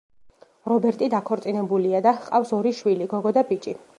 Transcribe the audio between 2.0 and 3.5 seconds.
და ჰყავს ორი შვილი: გოგო და